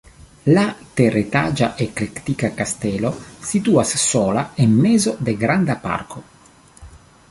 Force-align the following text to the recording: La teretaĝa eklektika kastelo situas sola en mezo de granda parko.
La 0.53 0.61
teretaĝa 0.99 1.69
eklektika 1.87 2.51
kastelo 2.63 3.13
situas 3.51 3.95
sola 4.09 4.49
en 4.67 4.77
mezo 4.89 5.19
de 5.29 5.41
granda 5.45 5.81
parko. 5.89 6.29